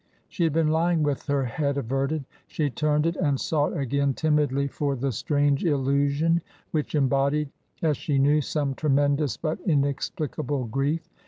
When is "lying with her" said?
0.69-1.45